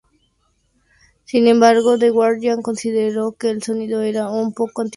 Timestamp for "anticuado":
4.81-4.89